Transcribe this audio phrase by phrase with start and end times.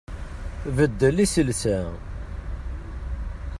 [0.75, 1.79] Beddel iselsa!